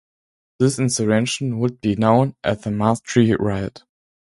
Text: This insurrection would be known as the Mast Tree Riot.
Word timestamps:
This 0.57 0.79
insurrection 0.79 1.59
would 1.59 1.79
be 1.79 1.95
known 1.95 2.35
as 2.43 2.61
the 2.63 2.71
Mast 2.71 3.03
Tree 3.03 3.35
Riot. 3.35 3.83